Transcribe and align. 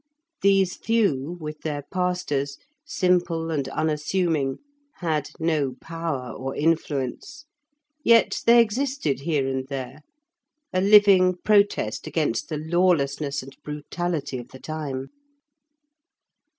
These 0.41 0.77
few, 0.77 1.37
with 1.39 1.59
their 1.61 1.83
pastors, 1.93 2.57
simple 2.83 3.51
and 3.51 3.67
unassuming, 3.67 4.57
had 4.95 5.29
no 5.39 5.75
power 5.79 6.31
or 6.35 6.55
influence; 6.55 7.45
yet 8.03 8.41
they 8.47 8.59
existed 8.59 9.19
here 9.19 9.45
and 9.47 9.67
there, 9.67 9.99
a 10.73 10.81
living 10.81 11.35
protest 11.45 12.07
against 12.07 12.49
the 12.49 12.57
lawlessness 12.57 13.43
and 13.43 13.55
brutality 13.63 14.39
of 14.39 14.47
the 14.47 14.59
time. 14.59 15.09